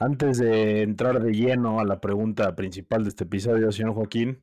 [0.00, 4.42] Antes de entrar de lleno a la pregunta principal de este episodio, señor Joaquín,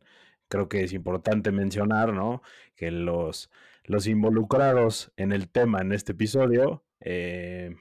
[0.50, 2.42] creo que es importante mencionar, ¿no?
[2.76, 3.50] Que los,
[3.86, 7.74] los involucrados en el tema en este episodio, eh,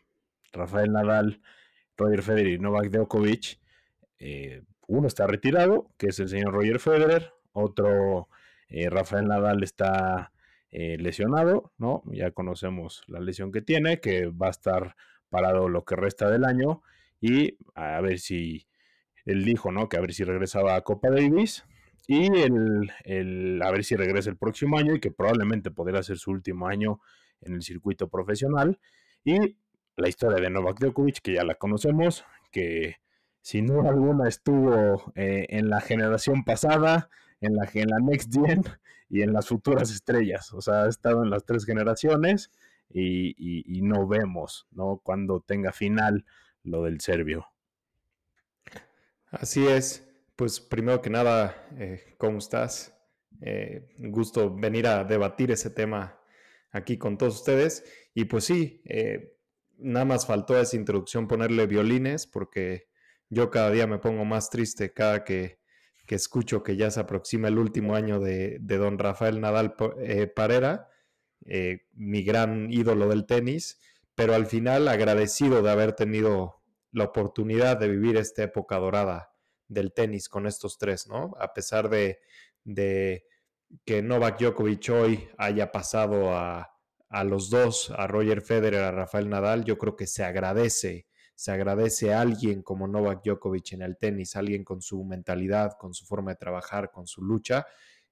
[0.52, 1.42] Rafael Nadal,
[1.96, 3.58] Roger Federer y Novak Djokovic,
[4.20, 8.28] eh, uno está retirado, que es el señor Roger Federer, otro,
[8.68, 10.32] eh, Rafael Nadal está
[10.70, 12.02] lesionado, ¿no?
[12.06, 14.96] Ya conocemos la lesión que tiene, que va a estar
[15.28, 16.82] parado lo que resta del año
[17.24, 18.66] y a ver si
[19.24, 19.88] él dijo, ¿no?
[19.88, 21.64] Que a ver si regresaba a Copa Davis
[22.06, 26.32] y el, a ver si regresa el próximo año y que probablemente podrá ser su
[26.32, 27.00] último año
[27.40, 28.78] en el circuito profesional.
[29.24, 29.56] Y
[29.96, 32.96] la historia de Novak Djokovic, que ya la conocemos, que
[33.40, 37.08] sin duda alguna estuvo eh, en la generación pasada,
[37.40, 38.64] en la, en la Next Gen
[39.08, 40.52] y en las futuras estrellas.
[40.52, 42.50] O sea, ha estado en las tres generaciones
[42.90, 45.00] y, y no vemos, ¿no?
[45.02, 46.26] Cuando tenga final
[46.64, 47.46] lo del serbio.
[49.30, 50.08] Así es.
[50.36, 52.96] Pues primero que nada, eh, ¿cómo estás?
[53.40, 56.18] Eh, gusto venir a debatir ese tema
[56.70, 57.84] aquí con todos ustedes.
[58.14, 59.36] Y pues sí, eh,
[59.78, 62.88] nada más faltó a esa introducción ponerle violines porque
[63.28, 65.60] yo cada día me pongo más triste cada que,
[66.08, 69.74] escucho que ya se aproxima el último año de, de don Rafael Nadal
[70.34, 70.88] Parera,
[71.92, 73.80] mi gran ídolo del tenis
[74.14, 76.62] pero al final agradecido de haber tenido
[76.92, 79.32] la oportunidad de vivir esta época dorada
[79.68, 81.34] del tenis con estos tres, ¿no?
[81.40, 82.20] A pesar de,
[83.84, 86.70] que Novak Djokovic hoy haya pasado a,
[87.24, 92.12] los dos, a Roger Federer, a Rafael Nadal, yo creo que se agradece, se agradece
[92.12, 96.32] a alguien como Novak Djokovic en el tenis, alguien con su mentalidad, con su forma
[96.32, 97.66] de trabajar, con su lucha,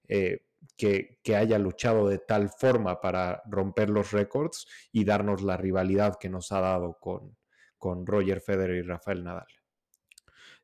[0.08, 0.45] eh,
[0.77, 6.28] que, haya luchado de tal forma para romper los récords y darnos la rivalidad que
[6.28, 7.36] nos ha dado con,
[7.78, 9.46] con Roger Federer y Rafael Nadal.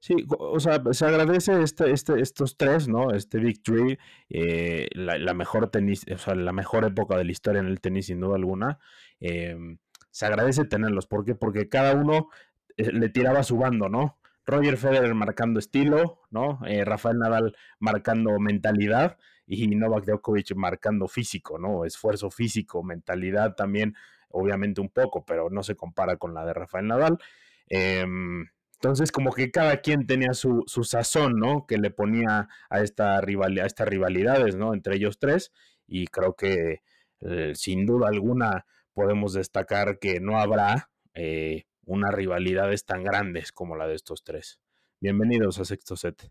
[0.00, 3.10] Sí, o sea, se agradece este, este, estos tres, ¿no?
[3.12, 7.66] Este victory, eh, la, mejor tenis, o sea, la mejor época de la historia en
[7.66, 8.78] el tenis, sin duda alguna.
[9.18, 9.78] Em,
[10.10, 11.06] se agradece tenerlos.
[11.08, 11.34] ¿Por qué?
[11.34, 12.28] Porque cada uno
[12.76, 14.18] eh, le tiraba su bando, ¿no?
[14.46, 16.60] Roger Federer marcando estilo, ¿no?
[16.66, 21.84] Eh, Rafael Nadal marcando mentalidad y Novak Djokovic marcando físico, ¿no?
[21.84, 23.96] Esfuerzo físico, mentalidad también,
[24.28, 27.18] obviamente un poco, pero no se compara con la de Rafael Nadal.
[27.66, 31.66] Em, entonces, como que cada quien tenía su, sazón, ¿no?
[31.66, 34.74] Que le ponía a, esta rivalidad, a estas rivalidades, ¿no?
[34.74, 35.50] Entre ellos tres.
[35.86, 36.82] Y creo que
[37.20, 43.76] eh, sin duda alguna podemos destacar que no habrá eh, unas rivalidades tan grandes como
[43.76, 44.60] la de estos tres.
[45.00, 46.30] Bienvenidos a Sexto Set.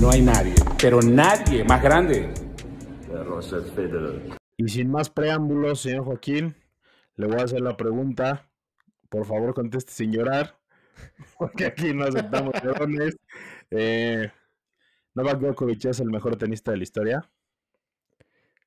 [0.00, 2.32] No hay nadie, pero nadie más grande.
[4.56, 6.56] Y sin más preámbulos, señor Joaquín,
[7.16, 8.50] le voy a hacer la pregunta.
[9.10, 10.58] Por favor, conteste sin llorar,
[11.38, 13.16] porque aquí no aceptamos llorones.
[13.70, 14.30] Eh,
[15.14, 17.30] ¿Novak Djokovic es el mejor tenista de la historia?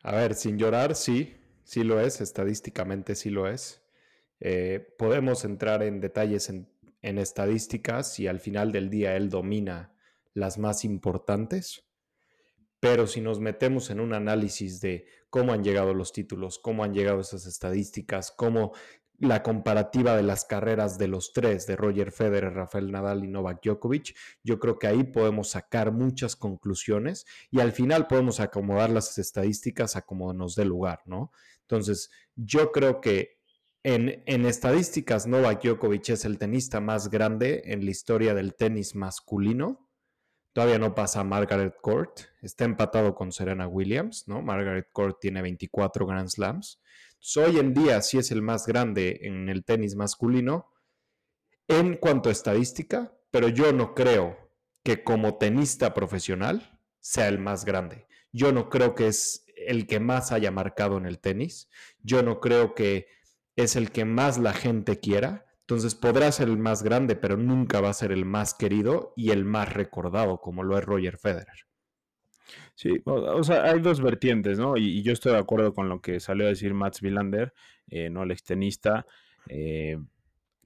[0.04, 3.82] A ver, sin llorar, sí, sí lo es, estadísticamente sí lo es.
[4.40, 6.70] Eh, podemos entrar en detalles en,
[7.02, 9.93] en estadísticas y al final del día él domina
[10.34, 11.86] las más importantes,
[12.80, 16.94] pero si nos metemos en un análisis de cómo han llegado los títulos, cómo han
[16.94, 18.74] llegado esas estadísticas, cómo
[19.20, 23.64] la comparativa de las carreras de los tres, de Roger Federer, Rafael Nadal y Novak
[23.64, 29.18] Djokovic, yo creo que ahí podemos sacar muchas conclusiones y al final podemos acomodar las
[29.18, 31.32] estadísticas a como nos dé lugar, ¿no?
[31.62, 33.38] Entonces, yo creo que
[33.84, 38.96] en, en, estadísticas, Novak Djokovic es el tenista más grande en la historia del tenis
[38.96, 39.90] masculino
[40.54, 42.22] Todavía no pasa Margaret Court.
[42.42, 44.42] Está empatado con Serena Williams, ¿no?
[44.42, 46.80] Margaret Court tiene 24 Grand Slams.
[47.36, 50.70] hoy en día sí es el más grande en el tenis masculino
[51.68, 54.38] en cuanto a estadística, pero yo no creo
[54.84, 58.06] que como tenista profesional sea el más grande.
[58.32, 61.70] Yo no creo que es el que más haya marcado en el tenis.
[62.02, 63.08] Yo no creo que
[63.56, 65.46] es el que más la gente quiera.
[65.64, 69.32] Entonces podrá ser el más grande, pero nunca va a ser el más querido y
[69.32, 71.66] el más recordado, como lo es Roger Federer.
[72.76, 74.76] Sí, o, sea, hay dos vertientes, ¿no?
[74.76, 77.54] Y, yo estoy de acuerdo con lo que salió a decir Mats Wilander,
[77.88, 78.24] eh, ¿no?
[78.24, 79.06] El extenista.
[79.48, 79.98] Eh,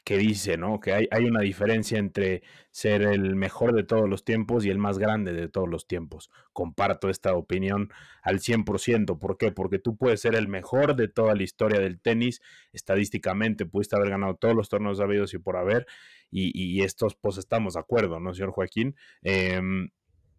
[0.08, 0.80] que dice, ¿no?
[0.80, 4.78] Que hay, hay, una diferencia entre ser el mejor de todos los tiempos y el
[4.78, 6.32] más grande de todos los tiempos.
[6.54, 7.90] Comparto esta opinión
[8.22, 9.20] al 100%.
[9.20, 9.52] ¿Por qué?
[9.52, 12.40] Porque tú puedes ser el mejor de toda la historia del tenis.
[12.72, 15.86] Estadísticamente pudiste haber ganado todos los torneos habidos y por haber.
[16.32, 18.96] Y, estos, pues estamos de acuerdo, ¿no, señor Joaquín?
[19.24, 19.90] Em,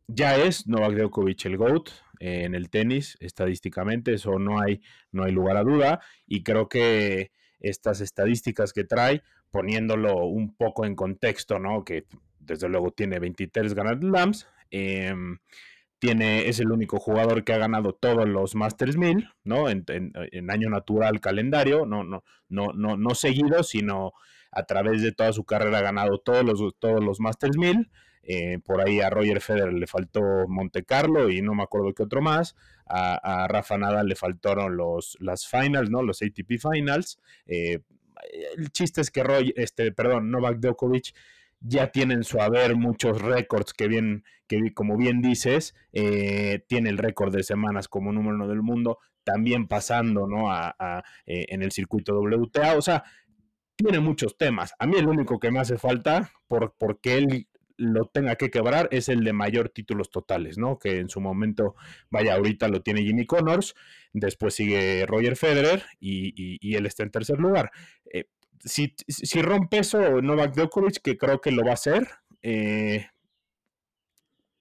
[0.07, 1.91] ya es Novak Djokovic el GOAT.
[2.21, 4.81] eh, en el tenis, estadísticamente, eso no hay,
[5.13, 10.85] no hay lugar a duda, y creo que estas estadísticas que trae, poniéndolo un poco
[10.85, 11.85] en contexto, ¿no?
[11.85, 12.05] Que
[12.41, 15.39] desde luego tiene 23 Grand Slams, em,
[15.99, 19.69] tiene, es el único jugador que ha ganado todos los Masters 1000, ¿no?
[19.69, 19.85] En,
[20.51, 24.13] año natural calendario, no, no, no, no, no seguido, sino
[24.53, 27.91] a través de toda su carrera ha ganado todos los, todos los Masters 1000.
[28.31, 32.03] Eh, por ahí a Roger Federer le faltó Monte Carlo y no me acuerdo qué
[32.03, 32.55] otro más.
[32.87, 36.03] A, Rafa Nadal le faltaron los, las finals, ¿no?
[36.03, 37.19] Los ATP finals.
[37.47, 37.81] Eh,
[38.57, 41.15] el chiste es que Roy, este, perdón, Novak Djokovic
[41.61, 46.91] ya tiene en su haber muchos récords que bien, que como bien dices, eh, tiene
[46.91, 50.51] el récord de semanas como número uno del mundo, también pasando, ¿no?
[50.51, 52.77] A, en el circuito WTA.
[52.77, 53.05] O sea,
[53.77, 54.75] tiene muchos temas.
[54.79, 58.89] A mí el único que me hace falta, por, porque él lo tenga que quebrar,
[58.91, 60.79] es el de mayor títulos totales, ¿no?
[60.79, 61.77] Que en su momento,
[62.11, 63.75] vaya, ahorita lo tiene Jimmy Connors,
[64.13, 67.71] después sigue Roger Federer y, él está en tercer lugar.
[68.13, 68.25] Eh,
[68.61, 72.09] si, si, rompe eso Novak Djokovic, que creo que lo va a hacer,
[72.43, 73.07] eh,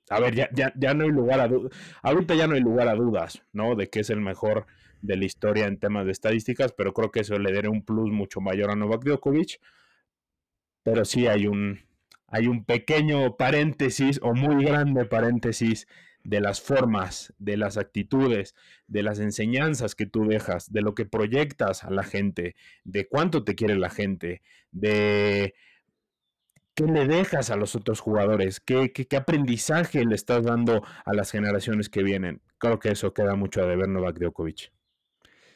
[0.09, 3.44] a ver, ya, no hay lugar a dudas, ahorita ya no hay lugar a dudas,
[3.51, 3.75] ¿no?
[3.75, 4.65] De que es el mejor
[5.01, 8.11] de la historia en temas de estadísticas, pero creo que eso le daría un plus
[8.11, 9.59] mucho mayor a Novak Djokovic.
[10.83, 11.83] Pero sí hay un
[12.65, 15.88] pequeño paréntesis o muy grande paréntesis
[16.27, 18.53] de las formas, de las actitudes,
[18.88, 23.45] de las enseñanzas que tú dejas, de lo que proyectas a la gente, de cuánto
[23.45, 24.41] te quiere la gente,
[24.71, 25.56] de
[26.75, 31.13] qué le dejas a los otros jugadores, qué, qué, qué aprendizaje le estás dando a
[31.13, 32.41] las generaciones que vienen.
[32.57, 34.73] Creo que eso queda mucho a deber Novak Djokovic.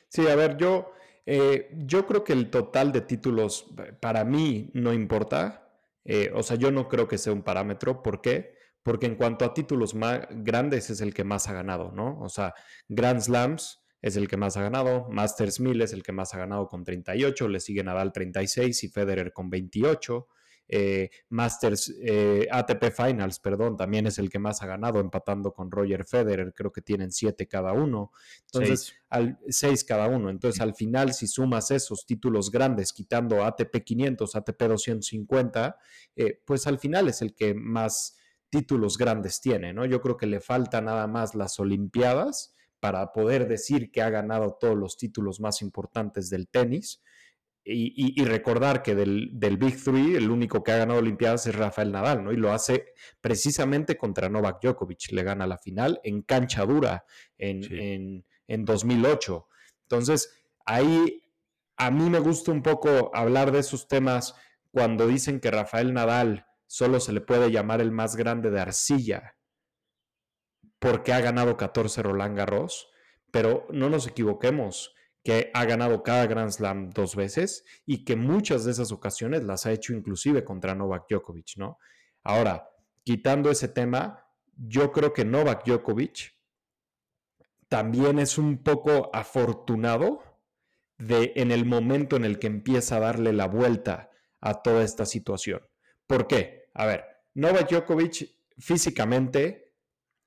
[0.07, 0.93] Sí, a ver, yo,
[1.25, 5.69] eh, yo creo que el total de títulos eh, para mí no importa.
[6.05, 8.01] Eh, o sea, yo no creo que sea un parámetro.
[8.01, 8.60] ¿Por qué?
[8.83, 12.19] Porque en cuanto a títulos más grandes es el que más ha ganado, ¿no?
[12.19, 12.53] O sea,
[12.89, 16.39] Grand Slams es el que más ha ganado, Masters 1000 es el que más ha
[16.39, 20.27] ganado con 38, le sigue Nadal 36 y Federer con 28.
[20.73, 25.69] Eh, Masters, eh, ATP Finals, perdón, también es el que más ha ganado, empatando con
[25.69, 28.13] Roger Federer, creo que tienen siete cada uno.
[28.45, 30.29] Entonces, seis, al, seis cada uno.
[30.29, 35.77] Entonces, al final, si sumas esos títulos grandes, quitando ATP 500, ATP 250,
[36.45, 38.15] pues al final es el que más
[38.51, 39.85] títulos grandes tiene, ¿no?
[39.85, 44.57] Yo creo que le falta nada más las Olimpiadas para poder decir que ha ganado
[44.59, 47.01] todos los títulos más importantes del tenis.
[47.63, 52.23] Y, recordar que del, Big Three, el único que ha ganado Olimpiadas es Rafael Nadal,
[52.23, 52.31] ¿no?
[52.31, 52.87] Y lo hace
[53.21, 55.11] precisamente contra Novak Djokovic.
[55.11, 57.05] Le gana la final en cancha dura
[57.37, 59.47] en, en 2008.
[59.83, 60.33] Entonces,
[60.65, 61.21] ahí
[61.77, 64.35] a mí me gusta un poco hablar de esos temas
[64.71, 69.35] cuando dicen que Rafael Nadal solo se le puede llamar el más grande de arcilla
[70.79, 72.87] porque ha ganado 14 Roland Garros,
[73.29, 78.63] pero no nos equivoquemos que ha ganado cada Grand Slam dos veces y que muchas
[78.63, 81.77] de esas ocasiones las ha hecho inclusive contra Novak Djokovic, ¿no?
[82.23, 82.69] Ahora,
[83.03, 84.25] quitando ese tema,
[84.55, 86.37] yo creo que Novak Djokovic
[87.67, 90.23] también es un poco afortunado
[90.97, 94.09] de en el momento en el que empieza a darle la vuelta
[94.39, 95.61] a toda esta situación.
[96.07, 96.60] ¿Por qué?
[96.73, 99.73] A ver, Novak Djokovic físicamente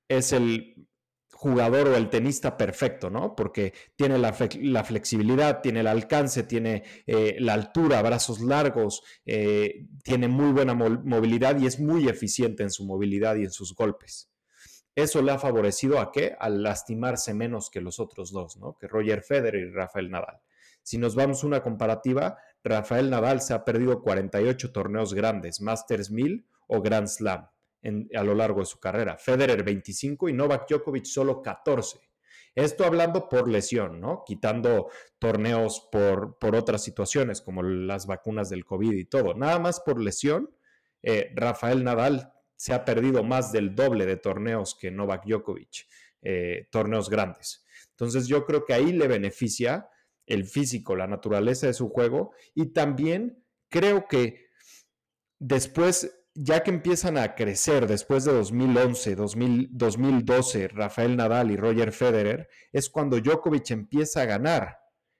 [0.07, 0.87] es el
[1.35, 3.35] jugador o el tenista perfecto, ¿no?
[3.35, 10.27] Porque tiene la, flexibilidad, tiene el alcance, tiene eh, la altura, brazos largos, eh, tiene
[10.27, 14.31] muy buena movilidad y es muy eficiente en su movilidad y en sus golpes.
[14.95, 16.37] Eso le ha favorecido a qué?
[16.39, 18.77] Al lastimarse menos que los otros dos, ¿no?
[18.79, 20.39] Que Roger Federer y Rafael Nadal.
[20.83, 26.09] Si nos vamos a una comparativa, Rafael Nadal se ha perdido 48 torneos grandes, Masters
[26.09, 27.47] 1000 o Grand Slam
[28.15, 29.17] a lo largo de su carrera.
[29.17, 31.99] Federer 25 y Novak Djokovic solo 14.
[32.55, 34.23] Esto hablando por lesión, ¿no?
[34.25, 39.35] Quitando torneos por, por otras situaciones como las vacunas del COVID y todo.
[39.35, 40.49] Nada más por lesión,
[41.03, 45.85] eh, Rafael Nadal se ha perdido más del doble de torneos que Novak Djokovic,
[46.23, 47.65] eh, torneos grandes.
[47.91, 49.89] Entonces yo creo que ahí le beneficia
[50.27, 54.45] el físico, la naturaleza de su juego y también creo que
[55.39, 62.49] después ya que empiezan a crecer después de 2011, 2012, Rafael Nadal y Roger Federer,
[62.73, 64.77] es cuando Djokovic empieza a ganar,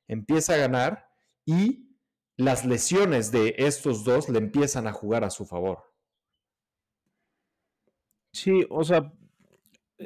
[0.10, 1.08] empieza a ganar
[1.46, 1.98] y
[2.38, 5.86] las lesiones de estos dos le empiezan a jugar a su favor.
[8.34, 9.14] Sí, o sea,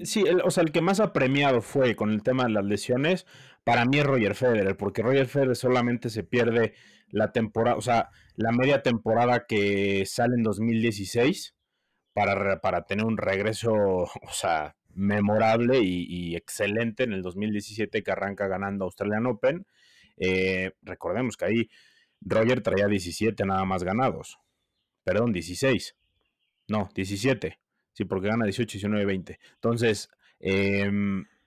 [0.03, 2.65] sí, el, o sea, el que más ha premiado fue con el tema de las
[2.65, 3.25] lesiones,
[3.63, 6.73] para mí es Roger Federer, porque Roger Federer solamente se pierde
[7.09, 11.55] la temporada, o sea, la media temporada que sale en 2016
[12.13, 18.47] para, para tener un regreso, o sea, memorable y, excelente en el 2017 que arranca
[18.47, 19.65] ganando Australian Open.
[20.17, 21.69] Eh, recordemos que ahí
[22.21, 24.39] Roger traía 17 nada más ganados.
[25.03, 25.95] Perdón, 16.
[26.67, 27.59] No, 17.
[27.93, 29.39] Sí, porque gana 18, 19, 20.
[29.55, 30.89] Entonces, eh,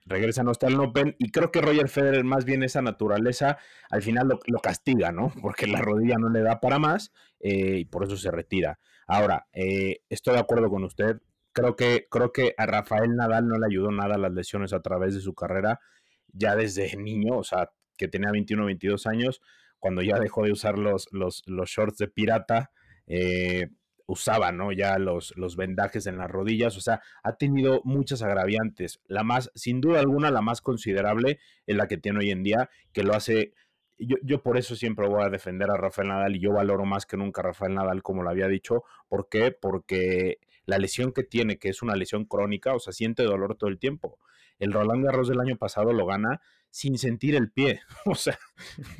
[0.05, 3.57] regresa no el Open y creo que Roger Federer más bien esa naturaleza
[3.89, 5.31] al final lo, castiga, ¿no?
[5.41, 8.79] Porque la rodilla no le da para más eh, y por eso se retira.
[9.07, 11.21] Ahora, eh, estoy de acuerdo con usted.
[11.51, 15.13] Creo que, creo que a Rafael Nadal no le ayudó nada las lesiones a través
[15.13, 15.79] de su carrera,
[16.27, 19.41] ya desde niño, o sea, que tenía 21 22 años,
[19.79, 22.71] cuando ya dejó de usar los, los, los shorts de pirata,
[23.05, 23.67] eh,
[24.05, 24.71] usaba, ¿no?
[24.71, 28.99] Ya los, los vendajes en las rodillas, o sea, ha tenido muchas agraviantes.
[29.07, 32.69] La más, sin duda alguna, la más considerable es la que tiene hoy en día,
[32.91, 33.53] que lo hace.
[33.97, 37.05] Yo, yo por eso siempre voy a defender a Rafael Nadal y yo valoro más
[37.05, 38.83] que nunca a Rafael Nadal, como lo había dicho.
[39.07, 39.51] ¿Por qué?
[39.51, 43.69] Porque la lesión que tiene, que es una lesión crónica, o sea, siente dolor todo
[43.69, 44.17] el tiempo.
[44.59, 47.81] El Roland Garros del año pasado lo gana sin sentir el pie.
[48.05, 48.37] O sea,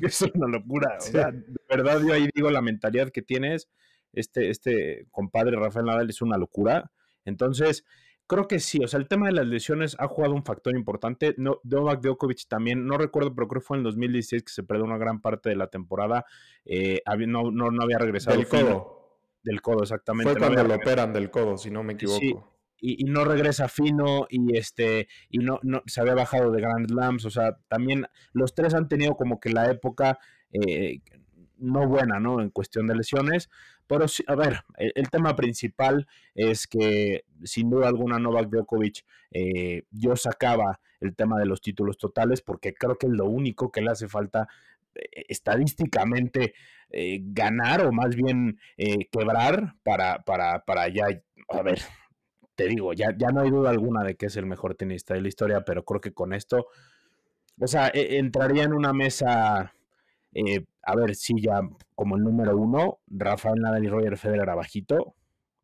[0.00, 0.96] es una locura.
[0.98, 3.68] O sea, de verdad yo ahí digo la mentalidad que tienes
[4.14, 6.90] este, este compadre Rafael Nadal es una locura.
[7.24, 7.84] Entonces,
[8.26, 11.34] creo que sí, o sea, el tema de las lesiones ha jugado un factor importante.
[11.36, 14.62] No, Novak Djokovic también, no recuerdo, pero creo que fue en el 2016 que se
[14.62, 16.24] perdió una gran parte de la temporada.
[16.64, 18.36] Eh, no, no, había regresado.
[18.36, 19.18] Del codo.
[19.42, 20.32] Del codo, exactamente.
[20.32, 22.20] Fue cuando lo operan del codo, si no me equivoco.
[22.20, 22.34] Sí.
[22.86, 27.24] Y, no regresa fino y este y no, no se había bajado de Grand Slams,
[27.24, 30.18] o sea, también los tres han tenido como que la época
[30.52, 31.00] eh,
[31.56, 32.40] no buena, ¿no?
[32.40, 33.48] En cuestión de lesiones.
[33.86, 39.84] Pero sí, a ver, el, tema principal es que sin duda alguna Novak Djokovic eh,
[39.90, 43.82] yo sacaba el tema de los títulos totales porque creo que es lo único que
[43.82, 44.48] le hace falta
[44.94, 46.54] eh, estadísticamente
[46.90, 48.58] eh, ganar o más bien
[49.10, 51.06] quebrar para, para, para ya,
[51.48, 51.80] a ver,
[52.54, 55.20] te digo, ya, ya no hay duda alguna de que es el mejor tenista de
[55.20, 56.68] la historia, pero creo que con esto,
[57.60, 59.74] o sea, e, entraría en una mesa
[60.34, 61.60] eh, a ver, si ya
[61.94, 65.14] como el número uno, Rafael Nadal y Roger Federer abajito.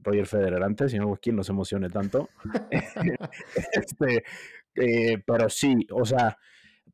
[0.02, 2.30] Roger Federer antes, si no, quien no se emocione tanto.
[3.72, 4.24] este,
[4.74, 6.38] eh, pero sí, o sea,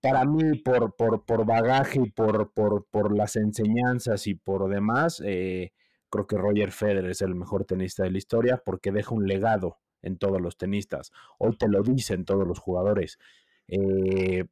[0.00, 5.22] para mí, por, por, por bagaje y por, por, por, las enseñanzas y por demás,
[5.24, 5.72] eh,
[6.10, 9.78] creo que Roger Federer es el mejor tenista de la historia porque deja un legado
[10.02, 11.12] en todos los tenistas.
[11.38, 13.18] Hoy te lo dicen todos los jugadores.
[13.68, 14.44] Eh,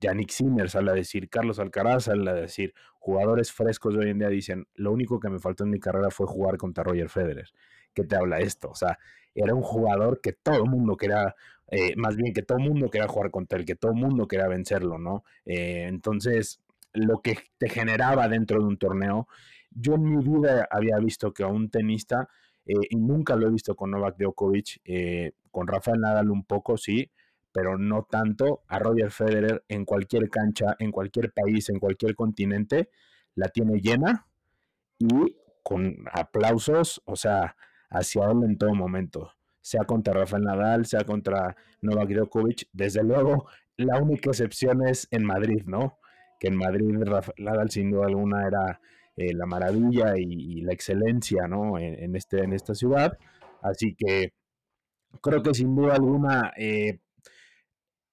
[0.00, 4.18] Yannick Sinner sale a decir, Carlos Alcaraz sale a decir, jugadores frescos de hoy en
[4.18, 7.48] día dicen, lo único que me faltó en mi carrera fue jugar contra Roger Federer.
[7.94, 8.70] ¿Qué te habla esto?
[8.70, 8.98] O sea,
[9.34, 11.34] era un jugador que todo el mundo quería,
[11.70, 14.26] eh, más bien que todo el mundo quería jugar contra él, que todo el mundo
[14.28, 15.24] quería vencerlo, ¿no?
[15.44, 16.60] Eh, entonces,
[16.92, 19.28] lo que te generaba dentro de un torneo,
[19.70, 22.28] yo en mi vida había visto que a un tenista,
[22.66, 24.80] eh, y nunca lo he visto con Novak Djokovic,
[25.50, 27.10] con Rafael Nadal un poco, sí,
[27.56, 32.90] pero no tanto a Roger Federer en cualquier cancha, en cualquier país, en cualquier continente,
[33.34, 34.26] la tiene llena
[34.98, 35.08] y
[35.62, 37.56] con aplausos, o sea,
[37.88, 39.32] hacia él en todo momento,
[39.62, 43.48] sea contra Rafael Nadal, sea contra Novak Djokovic, desde luego
[43.78, 45.98] la única excepción es en Madrid, ¿no?
[46.38, 48.82] Que en Madrid Rafael Nadal sin duda alguna era
[49.16, 51.78] eh, la maravilla y, la excelencia, ¿no?
[51.78, 53.16] En, este, en esta ciudad,
[53.62, 54.34] así que
[55.22, 57.00] creo que sin duda alguna eh,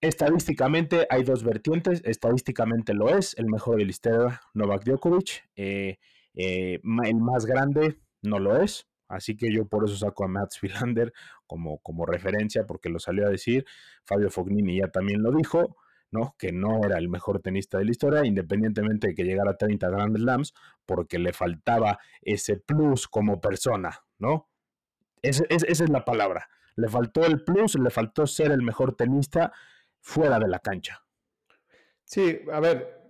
[0.04, 5.98] Estadísticamente hay dos vertientes, estadísticamente lo es, el mejor de la historia, Novak Djokovic, eh,
[6.34, 10.62] eh, el más grande no lo es, así que yo por eso saco a Mats
[10.62, 11.14] Wilander
[11.48, 13.66] como, como referencia, porque lo salió a decir,
[14.04, 15.78] Fabio Fognini ya también lo dijo,
[16.12, 16.36] ¿no?
[16.38, 19.90] que no era el mejor tenista de la historia, independientemente de que llegara a 30
[19.90, 20.54] Grand Slams,
[20.86, 24.50] porque le faltaba ese plus como persona, ¿no?
[25.22, 26.50] esa es la palabra.
[26.76, 29.54] Le faltó el plus, le faltó ser el mejor tenista,
[30.04, 31.02] fuera de la cancha.
[32.04, 33.02] Sí, a ver,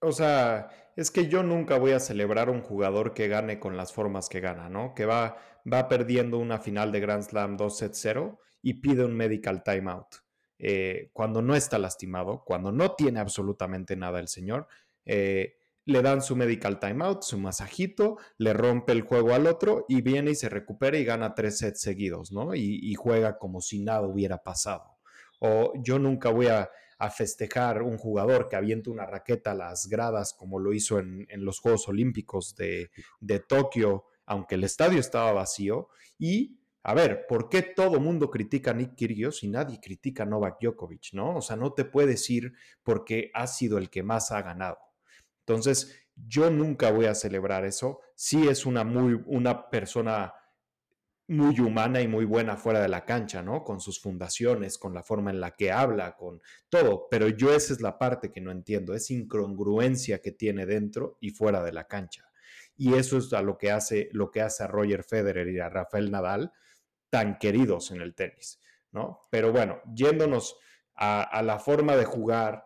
[0.00, 3.76] o sea, es que yo nunca voy a celebrar a un jugador que gane con
[3.76, 4.92] las formas que gana, ¿no?
[4.94, 5.38] Que va,
[5.72, 10.16] va perdiendo una final de Grand Slam 2-0 y pide un medical timeout.
[10.58, 14.66] Eh, cuando no está lastimado, cuando no tiene absolutamente nada el señor,
[15.06, 20.02] eh, le dan su medical timeout, su masajito, le rompe el juego al otro y
[20.02, 22.54] viene y se recupera y gana tres sets seguidos, ¿no?
[22.54, 24.99] y juega como si nada hubiera pasado
[25.40, 26.70] o yo nunca voy a,
[27.16, 31.58] festejar un jugador que avienta una raqueta a las gradas como lo hizo en, los
[31.58, 32.90] Juegos Olímpicos de,
[33.48, 35.88] Tokio, aunque el estadio estaba vacío.
[36.18, 40.26] Y, a ver, ¿por qué todo mundo critica a Nick Kyrgios y nadie critica a
[40.26, 41.36] Novak Djokovic, no?
[41.36, 44.76] O sea, no te puedes ir porque ha sido el que más ha ganado.
[45.46, 48.00] Entonces, yo nunca voy a celebrar eso.
[48.14, 50.34] Sí es una muy, una persona
[51.30, 53.62] muy humana y muy buena fuera de la cancha, ¿no?
[53.62, 57.06] Con sus fundaciones, con la forma en la que habla, con todo.
[57.08, 61.30] Pero yo esa es la parte que no entiendo, esa incongruencia que tiene dentro y
[61.30, 62.28] fuera de la cancha.
[62.76, 65.68] Y eso es a lo que hace, lo que hace a Roger Federer y a
[65.68, 66.52] Rafael Nadal
[67.10, 68.60] tan queridos en el tenis,
[68.90, 69.20] ¿no?
[69.30, 70.56] Pero bueno, yéndonos
[70.96, 72.64] a, la forma de jugar,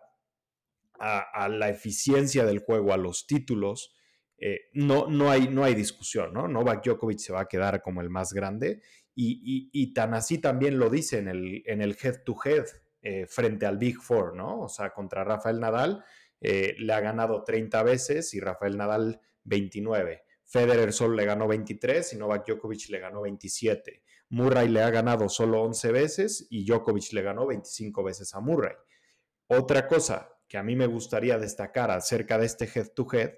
[0.97, 3.95] a, la eficiencia del juego, a los títulos,
[4.37, 6.47] eh, no, no, hay, no hay discusión, ¿no?
[6.47, 8.81] Novak Djokovic se va a quedar como el más grande
[9.15, 12.65] y, tan así también lo dice en el, en el head-to-head
[13.01, 14.61] eh, frente al Big Four, ¿no?
[14.61, 16.03] O sea, contra Rafael Nadal
[16.41, 20.23] eh, le ha ganado 30 veces y Rafael Nadal 29.
[20.43, 24.03] Federer solo le ganó 23 y Novak Djokovic le ganó 27.
[24.29, 28.75] Murray le ha ganado solo 11 veces y Djokovic le ganó 25 veces a Murray.
[29.47, 33.35] Otra cosa que a mí me gustaría destacar acerca de este head-to-head,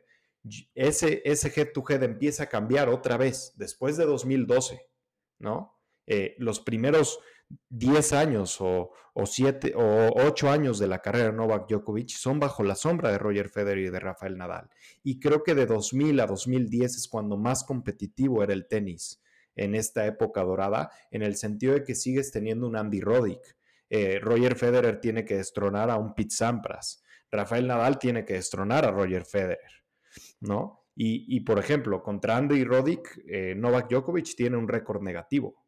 [0.75, 4.81] ese, ese head-to-head empieza a cambiar otra vez después de 2012,
[5.39, 5.75] ¿no?
[6.05, 7.19] Eh, los primeros
[7.69, 12.39] 10 años o, o, 7 o 8 años de la carrera de Novak Djokovic son
[12.39, 14.69] bajo la sombra de Roger Federer y de Rafael Nadal.
[15.03, 19.21] Y creo que de 2000 a 2010 es cuando más competitivo era el tenis
[19.55, 23.57] en esta época dorada, en el sentido de que sigues teniendo un Andy Roddick.
[23.89, 27.03] Eh, Roger Federer tiene que destronar a un Pete Sampras.
[27.31, 29.83] Rafael Nadal tiene que destronar a Roger Federer,
[30.39, 30.83] ¿no?
[30.99, 35.67] Y, por ejemplo, contra Andy Roddick, eh, Novak Djokovic tiene un récord negativo.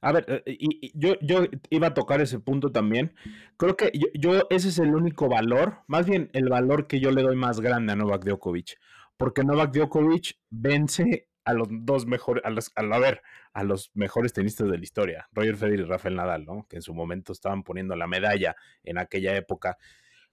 [0.00, 3.14] A ver, eh, y, yo, yo iba a tocar ese punto también.
[3.56, 7.22] Creo que yo, ese es el único valor, más bien el valor que yo le
[7.22, 8.78] doy más grande a Novak Djokovic,
[9.16, 13.22] porque Novak Djokovic vence a los dos mejores, a, los, a, ver,
[13.52, 16.66] a los mejores tenistas de la historia, Roger Federer y Rafael Nadal, ¿no?
[16.68, 19.78] Que en su momento estaban poniendo la medalla en aquella época.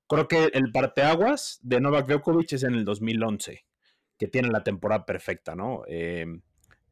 [0.10, 3.66] Creo que el parteaguas de Novak Djokovic es en el 2011,
[4.18, 5.84] que tiene la temporada perfecta, ¿no?
[5.88, 6.42] Em,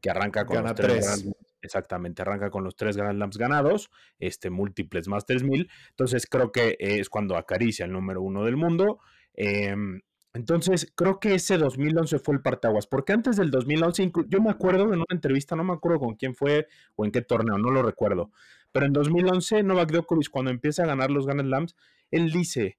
[0.00, 1.28] que arranca con los tres.
[1.60, 5.68] exactamente, arranca con los tres Grand Slams ganados, este, múltiples más 3000.
[5.90, 9.00] Entonces creo que es cuando acaricia el número uno del mundo.
[9.34, 9.74] Eh,
[10.34, 14.84] entonces, creo que ese 2011 fue el partaguas, porque antes del 2011, yo me acuerdo
[14.92, 17.82] en una entrevista, no me acuerdo con quién fue o en qué torneo, no lo
[17.82, 18.30] recuerdo,
[18.70, 21.74] pero en 2011 Novak Djokovic cuando empieza a ganar los Grand Slams,
[22.12, 22.78] él dice,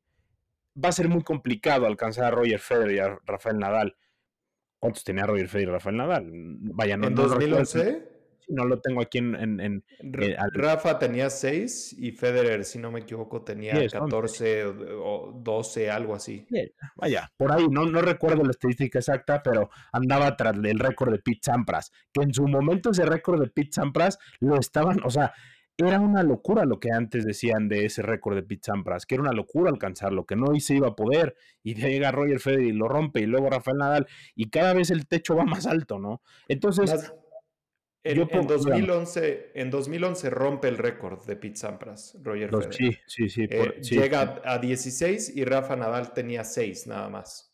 [0.84, 3.96] va a ser muy complicado alcanzar a Roger Federer y a Rafael Nadal.
[4.80, 6.26] ¿Cuántos tenía Roger Federer y Rafael Nadal?
[6.32, 8.20] Vaya, no, ¿En 2011?
[8.50, 9.60] no lo tengo aquí en...
[9.60, 15.90] en, eh, Rafa tenía 6 y Federer, si no me equivoco, tenía 14 o 12,
[15.90, 16.46] algo así.
[16.96, 21.20] Vaya, por ahí, no, no recuerdo la estadística exacta, pero andaba tras del récord de
[21.20, 25.34] Pete Sampras, que en su momento ese récord de Pete Sampras lo estaban, o sea,
[25.88, 29.24] era una locura lo que antes decían de ese récord de Pete Sampras, que era
[29.24, 32.88] una locura alcanzarlo, que no se iba a poder, y llega Roger Federer y lo
[32.88, 36.22] rompe, y luego Rafael Nadal, y cada vez el techo va más alto, ¿no?
[36.48, 37.14] Entonces...
[38.02, 42.74] En, 2011, en 2011 rompe el récord de Pete Sampras, Roger Federer.
[42.74, 47.54] Sí, sí, sí, eh, llega a 16 y Rafa Nadal tenía 6 nada más.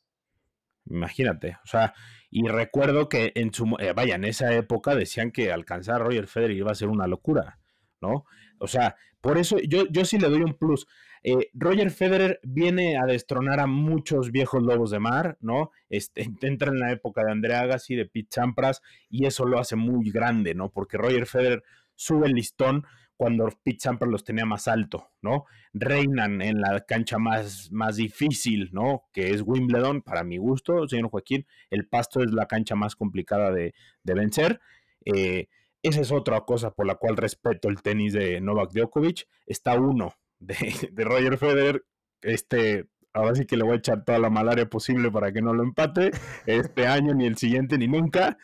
[0.86, 1.96] Imagínate, o sea,
[2.30, 6.28] y recuerdo que en su, eh, vaya, en esa época decían que alcanzar a Roger
[6.28, 7.60] Federer iba a ser una locura,
[8.02, 8.26] ¿no?
[8.60, 10.88] O sea, por eso yo, yo sí le doy un plus.
[11.28, 15.72] Eh, Roger Federer viene a destronar a muchos viejos lobos de mar, ¿no?
[15.90, 19.76] Este, entra en la época de Andrea Agassi, de Pete Sampras, y eso lo hace
[19.76, 20.70] muy grande, ¿no?
[20.70, 21.64] Porque Roger Federer
[21.96, 22.86] sube el listón
[23.18, 25.46] cuando Pete Sampras los tenía más alto, ¿no?
[25.74, 29.06] Reinan en la cancha más, más difícil, ¿no?
[29.12, 31.48] Que es Wimbledon, para mi gusto, señor Joaquín.
[31.72, 34.60] El pasto es la cancha más complicada de, vencer.
[35.06, 35.48] Eh,
[35.86, 39.28] esa es otra cosa por la cual respeto el tenis de Novak Djokovic.
[39.46, 41.86] Está uno de, Roger Federer.
[42.22, 45.54] Este, ahora sí que le voy a echar toda la malaria posible para que no
[45.54, 46.10] lo empate
[46.48, 48.38] este año, ni el siguiente, ni nunca.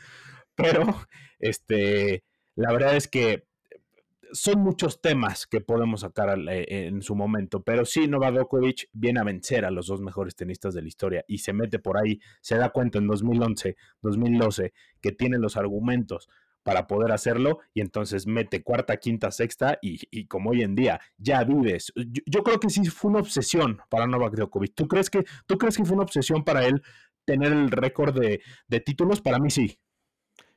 [0.54, 0.84] Pero,
[1.40, 2.24] este,
[2.56, 3.48] la verdad es que
[4.34, 9.20] son muchos temas que podemos sacar eh, en su momento, pero sí, Novak Djokovic viene
[9.20, 12.20] a vencer a los dos mejores tenistas de la historia y se mete por ahí,
[12.40, 16.30] se da cuenta en 2011, 2012 que tiene los argumentos
[16.64, 21.44] para poder hacerlo y entonces mete cuarta, quinta, sexta y, como hoy en día ya
[21.44, 21.92] vives.
[22.26, 24.76] Yo, creo que sí fue una obsesión para Novak Djokovic.
[24.76, 26.82] ¿Tú crees que, tú crees que fue una obsesión para él
[27.26, 29.22] tener el récord de, títulos?
[29.22, 29.80] Para mí sí.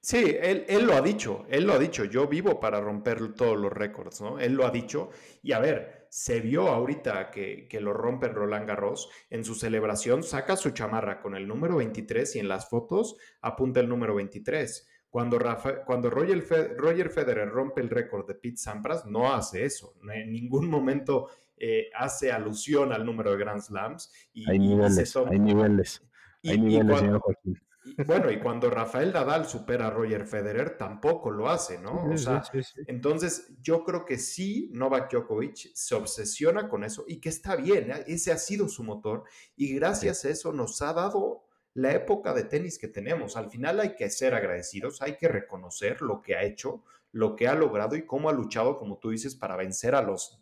[0.00, 3.58] Sí, él, él, lo ha dicho, él lo ha dicho, yo vivo para romper todos
[3.58, 4.38] los récords, ¿no?
[4.38, 5.08] Él lo ha dicho
[5.42, 10.22] y a ver, se vio ahorita que, que lo rompe Roland Garros, en su celebración
[10.22, 14.86] saca su chamarra con el número 23 y en las fotos apunta el número 23
[15.14, 15.38] cuando,
[15.86, 19.94] cuando Roger, Federer rompe el récord de Pete Sampras, no hace eso.
[20.12, 24.12] en ningún momento eh, hace alusión al número de Grand Slams.
[24.44, 26.02] hay niveles, hay niveles.
[26.42, 27.62] hay niveles, señor Joaquín.
[28.08, 32.06] bueno, y cuando Rafael Nadal supera a Roger Federer, tampoco lo hace, ¿no?
[32.06, 32.42] o sea,
[32.88, 37.92] entonces yo creo que sí, Novak Djokovic se obsesiona con eso y que está bien,
[37.92, 38.04] ¿eh?
[38.08, 39.22] ese ha sido su motor
[39.54, 41.43] y gracias a eso nos ha dado
[41.74, 43.36] la época de tenis que tenemos.
[43.36, 47.48] Al final hay que ser agradecidos, hay que reconocer lo que ha hecho, lo que
[47.48, 50.40] ha logrado y cómo ha luchado, como tú dices, para vencer a los,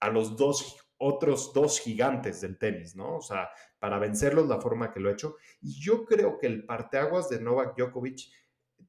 [0.00, 3.16] a los dos otros dos gigantes del tenis, ¿no?
[3.16, 5.36] O sea, para vencerlos la forma que lo ha hecho.
[5.60, 8.30] Y yo creo que el parteaguas de Novak Djokovic,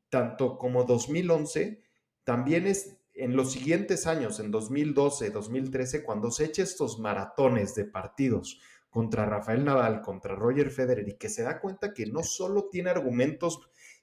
[0.10, 1.84] tanto como 2011,
[2.24, 7.86] también es en los siguientes años, en 2012, 2013, cuando se echa estos maratones de
[7.86, 12.70] partidos contra Rafael Nadal, contra Roger Federer, y que se da cuenta que no solo
[12.70, 13.60] tiene argumentos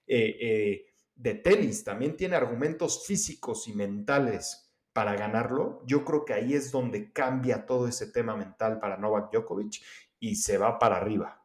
[0.06, 6.34] eh, eh, de tenis, también tiene argumentos físicos y mentales para ganarlo, yo creo que
[6.34, 9.82] ahí es donde cambia todo ese tema mental para Novak Djokovic
[10.20, 11.44] y se va para arriba.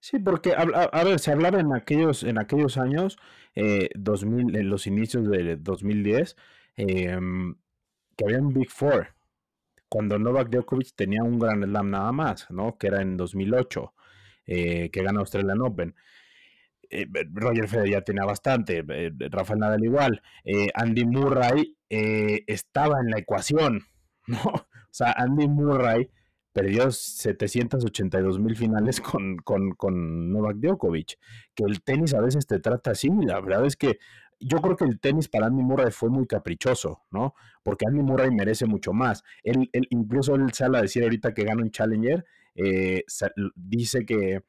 [0.00, 3.18] Sí, porque a, ver, se hablaba en aquellos, en aquellos años,
[3.94, 6.36] 2000, eh, en los inicios de 2010,
[6.76, 7.56] em,
[8.16, 9.14] que había un Big Four,
[9.94, 12.76] cuando Novak Djokovic tenía un gran slam nada más, ¿no?
[12.76, 13.94] Que era en 2008,
[14.46, 15.94] eh, que gana Australian Open.
[16.90, 18.84] Eh, Roger Federer ya tenía bastante,
[19.30, 20.20] Rafael Nadal igual,
[20.74, 23.82] Andy Murray estaba en la ecuación,
[24.26, 24.40] ¿no?
[24.42, 26.10] O sea, Andy Murray
[26.52, 31.18] perdió 782 mil finales con, con, con, Novak Djokovic.
[31.54, 33.10] Que el tenis a veces te trata así.
[33.22, 33.98] La verdad es que
[34.40, 37.34] yo creo que el tenis para Andy Murray fue muy caprichoso, ¿no?
[37.62, 39.22] Porque Andy Murray merece mucho más.
[39.42, 43.04] Él, incluso él sale a decir ahorita que gana un Challenger, eh,
[43.54, 44.42] dice que,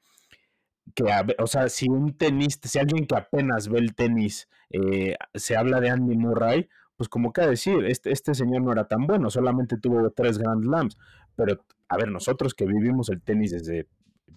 [0.93, 1.05] que,
[1.39, 5.79] o sea, si un tenista, si alguien que apenas ve el tenis eh, se habla
[5.81, 9.29] de Andy Murray, pues como que a decir, este, este señor no era tan bueno,
[9.29, 10.97] solamente tuvo tres Grand Slams,
[11.35, 13.87] pero a ver, nosotros que vivimos el tenis desde,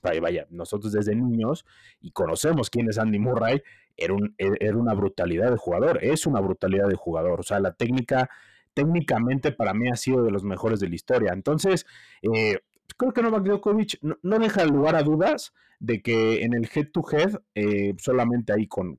[0.03, 1.65] vaya, nosotros desde niños
[2.01, 3.63] y conocemos quién es Andy Murray,
[3.97, 7.61] era, un, e, era una brutalidad de jugador, es una brutalidad de jugador, o sea,
[7.61, 8.31] la técnica,
[8.75, 11.33] técnicamente para mí ha sido de los mejores de la historia.
[11.33, 11.85] Entonces,
[12.23, 12.59] eh,
[12.97, 17.95] creo que Novak Djokovic no, deja lugar a dudas de que en el head-to-head, eh,
[17.99, 18.97] solamente ahí con,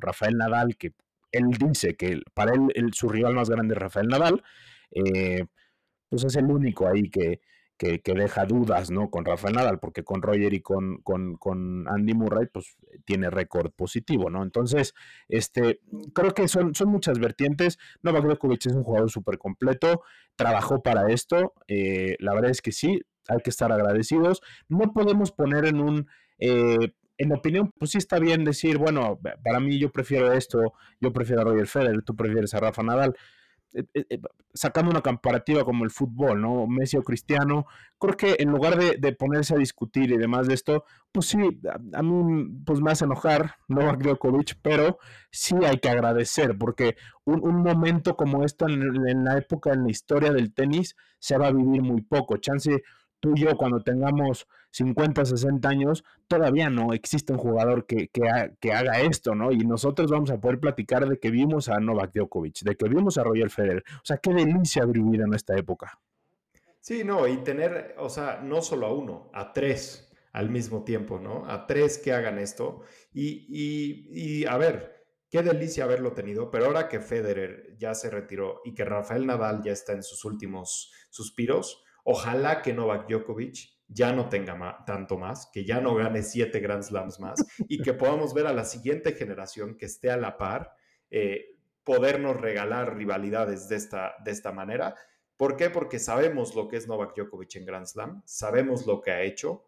[0.00, 0.94] Rafael Nadal, que
[1.32, 4.42] él dice que para él su rival más grande es Rafael Nadal,
[4.90, 5.46] eh,
[6.08, 7.40] pues es el único ahí que,
[7.80, 9.08] que, deja dudas, ¿no?
[9.08, 14.28] Con Rafael Nadal, porque con Roger y con, con, Andy Murray, pues tiene récord positivo,
[14.28, 14.42] ¿no?
[14.42, 14.92] Entonces,
[15.30, 15.80] este,
[16.12, 17.78] creo que son, son muchas vertientes.
[18.02, 20.02] Novak Djokovic es un jugador súper completo,
[20.36, 24.42] trabajó para esto, eh, la verdad es que sí, hay que estar agradecidos.
[24.68, 26.06] No podemos poner en un...
[26.38, 31.12] Eh, en opinión, pues sí está bien decir, bueno, para mí yo prefiero esto, yo
[31.12, 33.14] prefiero a Roger Federer, tú prefieres a Rafa Nadal.
[33.72, 34.20] Eh, eh, eh,
[34.52, 36.66] sacando una comparativa como el fútbol, ¿no?
[36.66, 37.66] Messi o Cristiano,
[38.00, 41.38] creo que en lugar de, ponerse a discutir y demás de esto, pues sí,
[41.92, 44.98] a, mí pues me hace enojar Novak Djokovic, pero
[45.30, 50.32] sí hay que agradecer, porque un, momento como esto en, la época, en la historia
[50.32, 52.38] del tenis, se va a vivir muy poco.
[52.38, 52.82] Chance
[53.20, 58.72] tú y yo cuando tengamos 50, 60 años, todavía no existe un jugador que, que,
[58.72, 59.52] haga esto, ¿no?
[59.52, 63.18] Y nosotros vamos a poder platicar de que vimos a Novak Djokovic, de que vimos
[63.18, 63.84] a Roger Federer.
[63.96, 65.98] O sea, qué delicia vivir en esta época.
[66.80, 71.18] Sí, no, y tener, o sea, no solo a uno, a tres al mismo tiempo,
[71.18, 71.44] ¿no?
[71.46, 72.82] A tres que hagan esto.
[73.12, 78.60] Y, y a ver, qué delicia haberlo tenido, pero ahora que Federer ya se retiró
[78.64, 84.12] y que Rafael Nadal ya está en sus últimos suspiros, Ojalá que Novak Djokovic ya
[84.12, 88.32] no tenga tanto más, que ya no gane siete Grand Slams más y que podamos
[88.32, 90.74] ver a la siguiente generación que esté a la par,
[91.10, 94.94] eh, podernos regalar rivalidades de esta, de esta manera.
[95.36, 95.70] ¿Por qué?
[95.70, 99.64] Porque sabemos lo que es Novak Djokovic en Grand Slam, sabemos lo que ha hecho,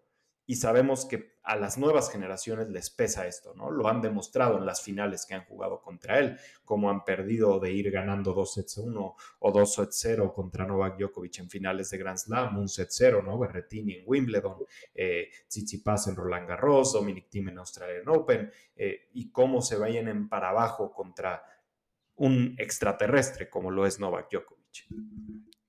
[0.46, 3.70] y sabemos que a las nuevas generaciones les pesa esto, ¿no?
[3.70, 7.72] Lo han demostrado en las finales que han jugado contra él, como han perdido de
[7.72, 11.98] ir ganando 2 sets 1 o 2 sets 0 contra Novak Djokovic en finales de
[11.98, 13.38] Grand Slam, un set 0, ¿no?
[13.38, 14.59] Berretini en Wimbledon,
[14.94, 20.28] eh, Tsitsipas en Roland Garros, Dominic Thiem en Australian Open, eh, y cómo se vayan
[20.28, 21.42] para abajo contra
[22.16, 24.87] un extraterrestre como lo es Novak Djokovic.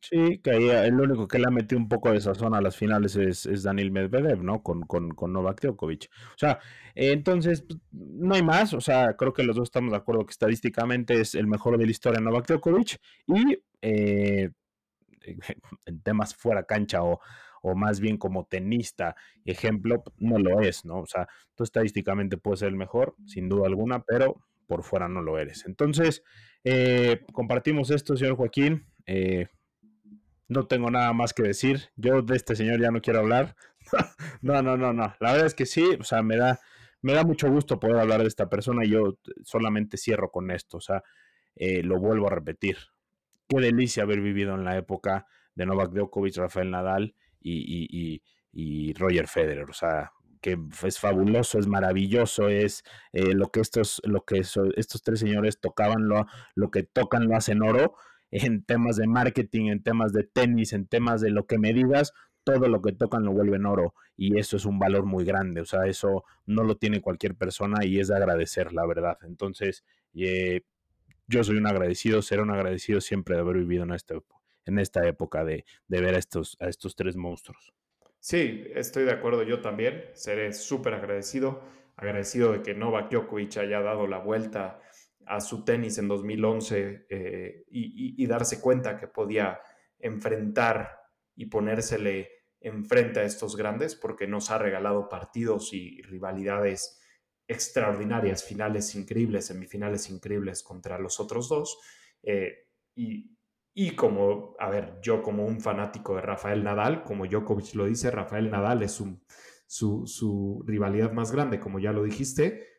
[0.04, 2.76] Sí, que ahí el único que le ha metido un poco de sazón a las
[2.76, 4.62] finales es, Daniel Medvedev, ¿no?
[4.62, 6.10] Con, con, con, Novak Djokovic.
[6.36, 6.60] O sea,
[6.94, 8.74] entonces, pues, no hay más.
[8.74, 11.86] O sea, creo que los dos estamos de acuerdo que estadísticamente es el mejor de
[11.86, 13.00] la historia Novak Djokovic.
[13.28, 14.50] Y eh,
[15.86, 17.22] en temas fuera cancha o,
[17.62, 21.00] o más bien como tenista, ejemplo, no lo es, ¿no?
[21.00, 24.36] O sea, tú estadísticamente puedes ser el mejor, sin duda alguna, pero
[24.68, 25.66] por fuera no lo eres.
[25.66, 26.24] Entonces,
[26.66, 28.86] eh, compartimos esto, señor Joaquín.
[29.06, 29.48] Eh,
[30.48, 31.90] no tengo nada más que decir.
[31.96, 33.56] Yo de este señor ya no quiero hablar.
[34.42, 35.16] no, no, no, no.
[35.20, 36.60] La verdad es que sí, o sea, me da,
[37.02, 40.78] me da mucho gusto poder hablar de esta persona y yo solamente cierro con esto,
[40.78, 41.04] o sea,
[41.56, 42.78] eh, lo vuelvo a repetir.
[43.48, 48.22] Qué delicia haber vivido en la época de Novak Djokovic, Rafael Nadal y,
[48.98, 54.24] Roger Federer, o sea, que es fabuloso, es maravilloso, es eh, lo que estos, lo
[54.26, 56.26] que estos tres señores tocaban, lo,
[56.56, 57.96] lo que tocan lo hacen oro
[58.34, 62.14] en temas de marketing, en temas de tenis, en temas de lo que me digas,
[62.44, 65.66] todo lo que tocan lo vuelven oro y eso es un valor muy grande, o
[65.66, 69.18] sea, eso no lo tiene cualquier persona y es de agradecer, la verdad.
[69.24, 69.84] Entonces,
[70.16, 70.62] eh,
[71.28, 74.16] yo soy un agradecido, seré un agradecido siempre de haber vivido en esta,
[74.66, 77.74] en esta época de, de ver a estos, a estos tres monstruos.
[78.20, 81.62] Sí, estoy de acuerdo, yo también seré súper agradecido,
[81.96, 84.80] agradecido de que Novak Djokovic haya dado la vuelta
[85.28, 89.60] a su tenis en 2011 eh, y, darse cuenta que podía
[90.00, 91.00] enfrentar
[91.36, 97.00] y ponérsele enfrente a estos grandes porque nos ha regalado partidos y rivalidades
[97.48, 101.78] extraordinarias, finales increíbles, semifinales increíbles contra los otros dos.
[102.24, 103.38] Eh, y,
[103.74, 108.12] y, como, a ver, yo como un fanático de Rafael Nadal, como Djokovic lo dice,
[108.12, 112.73] Rafael Nadal es su, su rivalidad más grande, como ya lo dijiste,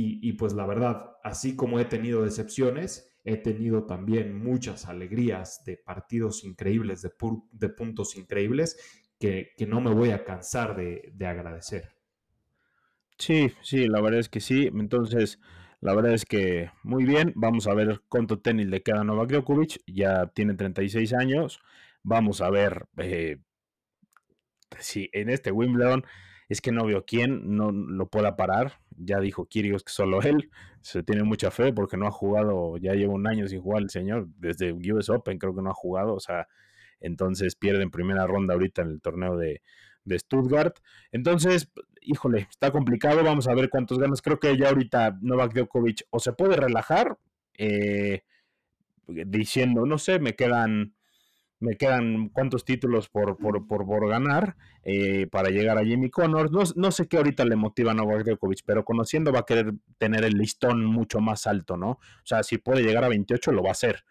[0.00, 5.76] y, pues la verdad, así como he tenido decepciones, he tenido también muchas alegrías de
[5.76, 8.78] partidos increíbles, de, puntos increíbles,
[9.18, 11.96] que, no me voy a cansar de, agradecer.
[13.18, 14.70] Sí, sí, la verdad es que sí.
[14.72, 15.40] Entonces,
[15.80, 17.32] la verdad es que muy bien.
[17.34, 19.82] Vamos a ver cuánto tenis le queda a Novak Djokovic.
[19.88, 21.60] Ya tiene 36 años.
[22.04, 23.38] Vamos a ver eh,
[24.78, 26.04] si en este Wimbledon
[26.48, 28.80] es que no veo quién no lo pueda parar.
[28.98, 30.50] Ya dijo Kirios que solo él.
[30.80, 33.90] Se tiene mucha fe porque no ha jugado, ya lleva un año sin jugar el
[33.90, 34.28] señor.
[34.36, 36.14] Desde US Open creo que no ha jugado.
[36.14, 36.48] O sea,
[37.00, 39.62] entonces pierde en primera ronda ahorita en el torneo de,
[40.10, 40.78] Stuttgart.
[41.12, 43.22] Entonces, híjole, está complicado.
[43.22, 44.22] Vamos a ver cuántos ganas.
[44.22, 47.18] Creo que ya ahorita Novak Djokovic o se puede relajar
[47.58, 48.22] eh,
[49.06, 50.94] diciendo, no sé, me quedan
[51.60, 56.50] me quedan cuántos títulos por, por, por, ganar eh, para llegar a Jimmy Connors.
[56.52, 59.74] No, no, sé qué ahorita le motiva a Novak Djokovic, pero conociendo va a querer
[59.98, 61.90] tener el listón mucho más alto, ¿no?
[61.90, 64.04] O sea, si puede llegar a 28 lo va a hacer.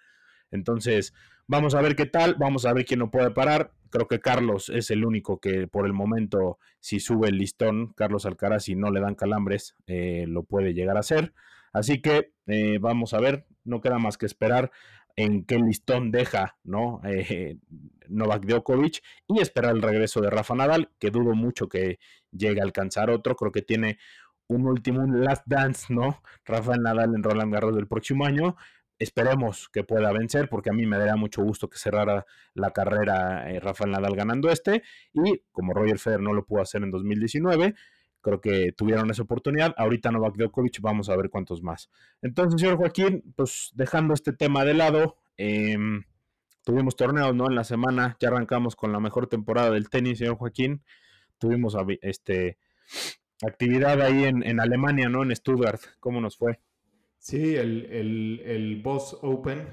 [0.52, 1.14] Entonces,
[1.48, 3.72] vamos a ver qué tal, vamos a ver quién lo puede parar.
[3.90, 8.26] Creo que Carlos es el único que por el momento, si sube el listón, Carlos
[8.26, 11.34] Alcaraz, si no le dan calambres, eh, lo puede llegar a hacer.
[11.72, 14.72] Así que eh, vamos a ver, no queda más que esperar
[15.18, 17.02] en qué listón deja ¿no?
[17.04, 17.58] Eh,
[18.08, 22.00] Novak Djokovic y esperar el regreso de Rafa Nadal, que dudo mucho que
[22.32, 23.36] llegue a alcanzar otro.
[23.36, 23.98] Creo que tiene
[24.48, 26.22] un último, un last dance, ¿no?
[26.46, 28.56] Rafael Nadal en Roland Garros del próximo año.
[29.00, 33.52] Esperemos que pueda vencer, porque a mí me daría mucho gusto que cerrara la carrera
[33.52, 34.84] eh, Rafael Nadal ganando este.
[35.14, 37.76] Y como Roger Federer no lo pudo hacer en 2019,
[38.28, 39.74] creo que tuvieron esa oportunidad.
[39.78, 41.90] Ahorita Novak Djokovic, vamos a ver cuántos más.
[42.22, 46.04] Entonces, señor Joaquín, pues dejando este tema de lado, em,
[46.66, 47.48] tuvimos torneos, ¿no?
[47.48, 50.84] En la semana, ya arrancamos con la mejor temporada del tenis, señor Joaquín.
[51.38, 52.58] Tuvimos este
[53.42, 55.24] actividad ahí en, Alemania, ¿no?
[55.24, 55.80] En Stuttgart.
[56.02, 56.60] ¿Cómo nos fue?
[57.20, 59.70] Sí, el, el, Boss Open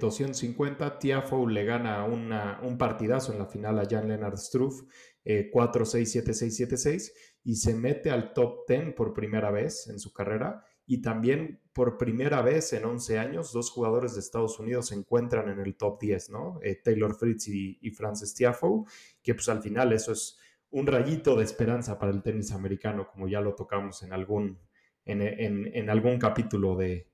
[0.00, 4.82] 250, eh, Tiafoe le gana una, un partidazo en la final a Jan Lennart Struff,
[5.24, 7.12] 4-6-7-6-7-6
[7.44, 11.98] y se mete al top 10 por primera vez en su carrera y también por
[11.98, 16.00] primera vez en 11 años dos jugadores de Estados Unidos se encuentran en el top
[16.00, 16.58] 10, ¿no?
[16.62, 18.84] Eh, Taylor Fritz y, Francis Tiafoe,
[19.22, 20.38] que pues al final eso es
[20.70, 24.58] un rayito de esperanza para el tenis americano, como ya lo tocamos en algún,
[25.04, 27.10] en, algún capítulo de,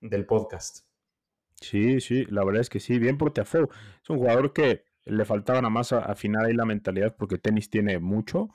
[0.00, 0.86] del podcast.
[1.60, 3.68] Sí, sí, la verdad es que sí, bien por Tiafoe.
[4.02, 7.98] Es un jugador que le faltaba nada más afinar ahí la mentalidad porque tenis tiene
[7.98, 8.50] mucho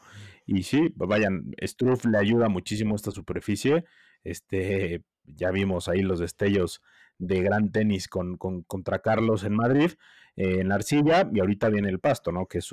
[0.54, 3.86] y sí, vayan, Struff le ayuda muchísimo esta superficie.
[4.26, 6.82] Este, ya vimos ahí los destellos
[7.18, 9.92] de gran tenis con, contra Carlos en Madrid,
[10.36, 12.48] eh, en la arcilla, y ahorita viene el pasto, ¿no?
[12.48, 12.70] Que es,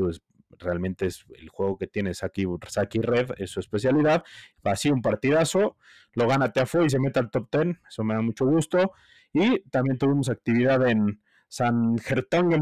[0.58, 4.24] realmente es el juego que tiene Saki, Saki Red, es su especialidad.
[4.64, 5.76] Así un partidazo,
[6.14, 8.90] lo gana Teafo y se mete al top 10, eso me da mucho gusto.
[9.32, 11.94] Y también tuvimos actividad en San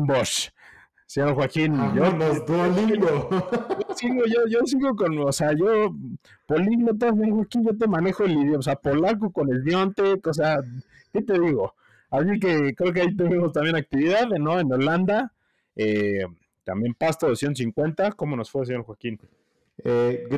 [0.06, 0.50] Bosch
[1.06, 1.74] señor Joaquín.
[1.94, 2.10] yo,
[2.46, 3.30] Duolingo.
[3.30, 5.94] Yo sigo, yo, yo sigo con, o sea, yo,
[6.46, 10.58] políglota, Joaquín, yo te manejo el idioma, o sea, polaco con el Diontek, o sea,
[11.12, 11.74] ¿qué te digo?
[12.10, 14.60] Así que creo que ahí tuvimos también actividad, ¿no?
[14.60, 15.32] En Holanda,
[15.74, 16.26] eh,
[16.64, 19.18] también Pasto 250, ¿cómo nos fue, señor Joaquín?
[19.84, 20.28] Eh,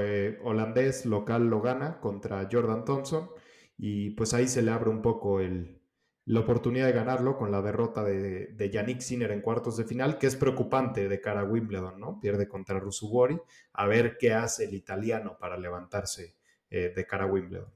[0.00, 3.30] eh, holandés local, lo gana contra Jordan Thompson,
[3.78, 5.81] y pues ahí se le abre un poco el,
[6.24, 10.18] la oportunidad de ganarlo con la derrota de, de Yannick Sinner en cuartos de final,
[10.18, 12.20] que es preocupante de cara a Wimbledon, ¿no?
[12.20, 13.40] Pierde contra Rusubori.
[13.72, 16.36] A ver qué hace el italiano para levantarse
[16.70, 17.68] eh, de cara a Wimbledon.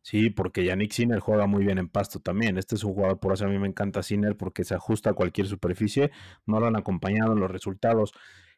[0.00, 2.56] Sí, porque Yannick Sinner juega muy bien en pasto también.
[2.56, 5.14] Este es un jugador, por eso a mí me encanta Sinner, porque se ajusta a
[5.14, 6.10] cualquier superficie.
[6.46, 8.12] No lo han acompañado los resultados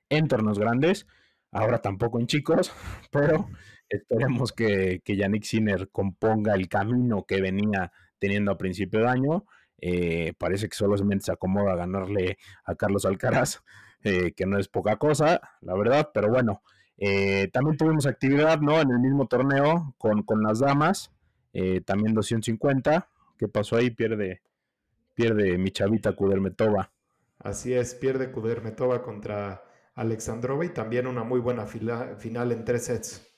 [0.09, 1.07] en torneos grandes,
[1.51, 2.73] ahora tampoco en chicos,
[3.11, 3.49] pero
[3.89, 7.93] esperemos que, que Yannick Sinner componga el camino que venía
[8.25, 9.45] teniendo a principio de año.
[9.83, 13.63] Eh, parece que solamente se acomoda a ganarle a Carlos Alcaraz,
[14.03, 16.63] eh, que no es poca cosa, la verdad, pero bueno.
[16.97, 18.81] Eh, también tuvimos actividad, ¿no?
[18.81, 21.13] En el mismo torneo con, con las damas,
[21.85, 23.09] también 250.
[23.39, 23.91] ¿Qué pasó ahí?
[23.91, 24.41] Pierde,
[25.15, 26.91] pierde mi chavita Kudermetova.
[27.39, 33.34] Así es, pierde Kudermetova contra Alexandrova y también una muy buena final en tres sets.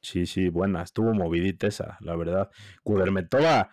[0.00, 2.50] Sí, sí, buena, estuvo movidita esa, la verdad.
[2.84, 3.70] Kudermetova,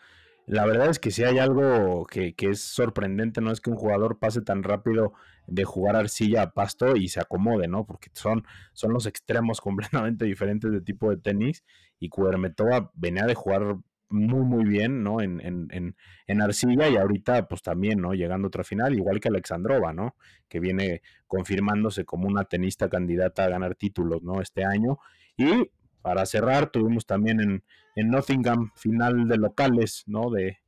[0.48, 4.20] la verdad es que si hay algo que, es sorprendente, no es que un jugador
[4.20, 5.14] pase tan rápido
[5.48, 7.86] de jugar arcilla a pasto y se acomode, ¿no?
[7.86, 11.64] Porque son, son los extremos completamente diferentes de tipo de tenis
[12.00, 13.78] y Kudermetova venía de jugar
[14.10, 15.22] muy, muy bien, ¿no?
[15.22, 15.96] En, en,
[16.28, 18.14] en, arcilla y ahorita, pues también, ¿no?
[18.14, 20.16] Llegando a otra final, igual que Alexandrova, ¿no?
[20.48, 24.42] Que viene confirmándose como una tenista candidata a ganar títulos, ¿no?
[24.42, 25.00] Este año.
[25.38, 25.72] Y
[26.06, 27.64] para cerrar, tuvimos también en,
[27.96, 30.30] en Nottingham final de locales, ¿no?
[30.30, 30.60] De,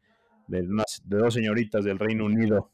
[0.48, 2.72] de, de, dos señoritas del Reino Unido.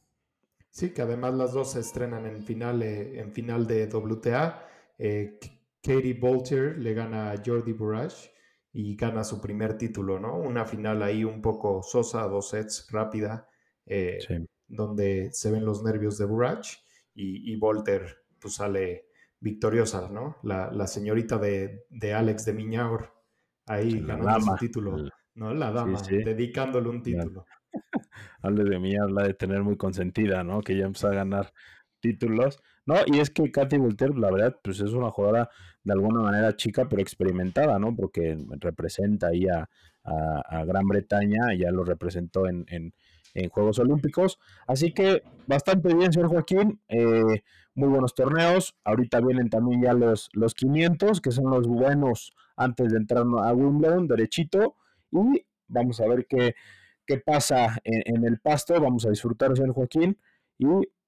[0.69, 4.65] Sí, que además las dos se estrenan en final, eh, en final de WTA.
[4.97, 5.39] Eh,
[5.81, 8.31] Katie Bolter le gana a Jordi Burrage
[8.71, 10.37] y gana su primer título, ¿no?
[10.37, 13.49] Una final ahí un poco sosa, dos sets, rápida,
[13.85, 14.19] eh,
[14.69, 16.77] donde se ven los nervios de Burrach
[17.13, 19.09] y, y pues sale
[19.43, 20.37] victoriosa, ¿no?
[20.41, 23.11] La, señorita de, Alex de Miñaur
[23.65, 24.95] ahí ganando su título,
[25.35, 25.53] ¿no?
[25.53, 27.45] La dama, dedicándole un título.
[28.41, 30.61] Alex de Miñaur la de tener muy consentida, ¿no?
[30.61, 31.53] Que ya empezó a ganar
[31.99, 32.61] títulos.
[32.85, 35.49] No, y es que Katy Volter, la verdad, pues es una jugadora
[35.83, 37.93] de alguna manera chica, pero experimentada, ¿no?
[37.95, 39.67] Porque representa ahí a,
[40.65, 42.93] Gran Bretaña, ya lo representó en,
[43.51, 44.39] Juegos Olímpicos.
[44.67, 46.79] Así que bastante bien, señor Joaquín.
[46.87, 47.43] Eh,
[47.75, 48.75] muy buenos torneos.
[48.83, 53.53] Ahorita vienen también ya los, los 500, que son los buenos antes de entrar a
[53.53, 54.75] Wimbledon, derechito.
[55.11, 56.55] Y vamos a ver qué,
[57.05, 58.79] qué pasa en, en el pasto.
[58.79, 60.17] Vamos a disfrutar, señor Joaquín.
[60.57, 60.67] Y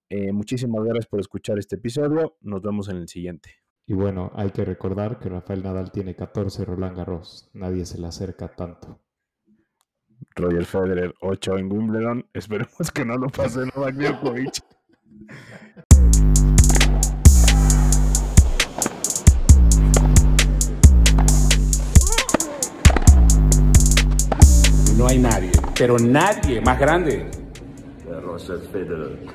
[0.10, 2.38] eh, muchísimas gracias por escuchar este episodio.
[2.42, 3.52] Nos vemos en el siguiente.
[3.88, 7.50] Y bueno, hay que recordar que Rafael Nadal tiene 14 Roland Garros.
[7.54, 9.00] Nadie se le acerca tanto.
[10.36, 12.26] Roger Federer 8 en Wimbledon.
[12.34, 14.62] Esperemos que no lo pase Novak Djokovic.
[24.98, 27.30] No hay nadie, pero nadie más grande.
[28.24, 29.26] Roger Federer.